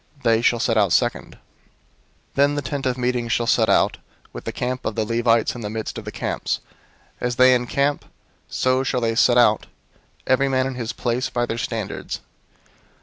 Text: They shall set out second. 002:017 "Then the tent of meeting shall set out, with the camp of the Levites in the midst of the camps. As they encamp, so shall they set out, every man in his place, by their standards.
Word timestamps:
They 0.23 0.41
shall 0.41 0.59
set 0.59 0.79
out 0.79 0.91
second. 0.93 1.33
002:017 1.33 1.37
"Then 2.33 2.55
the 2.55 2.63
tent 2.63 2.85
of 2.87 2.97
meeting 2.97 3.27
shall 3.27 3.45
set 3.45 3.69
out, 3.69 3.99
with 4.33 4.45
the 4.45 4.51
camp 4.51 4.83
of 4.83 4.95
the 4.95 5.05
Levites 5.05 5.53
in 5.53 5.61
the 5.61 5.69
midst 5.69 5.95
of 5.99 6.05
the 6.05 6.11
camps. 6.11 6.59
As 7.19 7.35
they 7.35 7.53
encamp, 7.53 8.05
so 8.47 8.81
shall 8.81 9.01
they 9.01 9.13
set 9.13 9.37
out, 9.37 9.67
every 10.25 10.49
man 10.49 10.65
in 10.65 10.73
his 10.73 10.91
place, 10.91 11.29
by 11.29 11.45
their 11.45 11.59
standards. 11.59 12.19